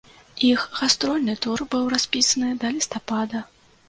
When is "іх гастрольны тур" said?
0.51-1.63